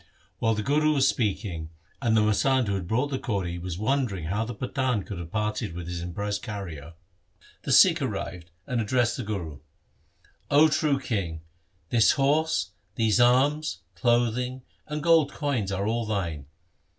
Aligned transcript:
While 0.39 0.55
the 0.55 0.63
Guru 0.63 0.93
was 0.95 1.07
speaking, 1.07 1.69
and 2.01 2.17
the 2.17 2.21
masand 2.21 2.65
who 2.67 2.73
had 2.73 2.87
brought 2.87 3.11
the 3.11 3.19
kauri 3.19 3.59
was 3.59 3.77
wondering 3.77 4.23
how 4.25 4.43
the 4.43 4.55
Pathan 4.55 5.03
could 5.05 5.19
have 5.19 5.31
parted 5.31 5.75
with 5.75 5.87
his 5.87 6.01
impressed 6.01 6.41
carrier, 6.41 6.93
the 7.61 7.71
Sikh 7.71 8.01
arrived 8.01 8.49
and 8.65 8.81
ad 8.81 8.87
dressed 8.87 9.17
the 9.17 9.23
Guru,' 9.23 9.59
O 10.59 10.69
true 10.69 10.99
king, 10.99 11.41
this 11.89 12.13
horse, 12.13 12.71
these 12.95 13.19
arms, 13.21 13.81
clothing, 13.93 14.63
and 14.87 15.03
gold 15.03 15.31
coins 15.33 15.71
are 15.71 15.85
all 15.85 16.07
thine. 16.07 16.47